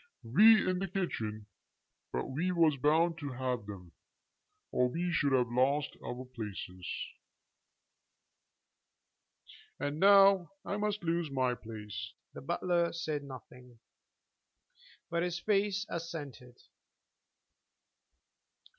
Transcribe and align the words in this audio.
"We 0.23 0.67
in 0.67 0.79
the 0.79 0.87
kitchen. 0.87 1.45
But 2.11 2.25
we 2.25 2.51
was 2.51 2.75
bound 2.75 3.19
to 3.19 3.33
have 3.33 3.67
them, 3.67 3.91
or 4.71 4.89
we 4.89 5.11
should 5.11 5.31
have 5.31 5.51
lost 5.51 5.95
our 6.03 6.25
places." 6.25 6.87
"And 9.79 9.99
now 9.99 10.53
I 10.65 10.77
must 10.77 11.03
lose 11.03 11.29
my 11.29 11.53
place." 11.53 12.13
The 12.33 12.41
butler 12.41 12.91
said 12.93 13.23
nothing, 13.23 13.77
but 15.11 15.21
his 15.21 15.37
face 15.37 15.85
assented. 15.87 16.57